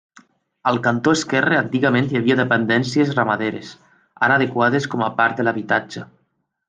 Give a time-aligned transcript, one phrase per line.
[0.69, 3.75] Al cantó esquerre antigament hi havia dependències ramaderes,
[4.29, 6.09] ara adequades com a part de l'habitatge.